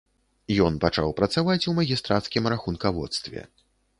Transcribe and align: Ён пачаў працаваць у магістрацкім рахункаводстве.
Ён 0.67 0.77
пачаў 0.85 1.11
працаваць 1.19 1.67
у 1.71 1.75
магістрацкім 1.81 2.49
рахункаводстве. 2.53 3.45